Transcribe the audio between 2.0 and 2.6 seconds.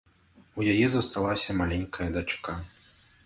дачка.